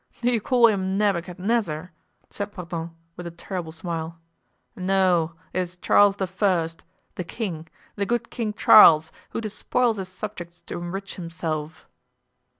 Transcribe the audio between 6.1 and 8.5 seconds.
the First, the king, the good